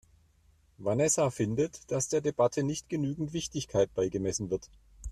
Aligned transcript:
Vanessa 0.79 1.29
findet, 1.29 1.91
dass 1.91 2.07
der 2.09 2.21
Debatte 2.21 2.63
nicht 2.63 2.89
genügend 2.89 3.33
Wichtigkeit 3.33 3.93
beigemessen 3.93 4.49
wird. 4.49 4.67